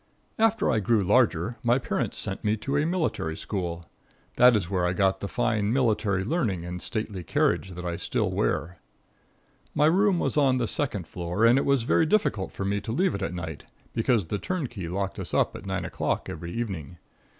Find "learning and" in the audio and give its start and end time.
6.23-6.81